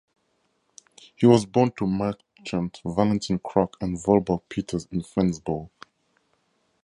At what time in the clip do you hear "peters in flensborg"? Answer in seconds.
4.49-5.69